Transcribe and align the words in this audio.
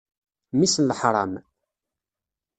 Mmi-s 0.51 0.75
n 0.79 0.85
leḥṛam! 0.89 1.33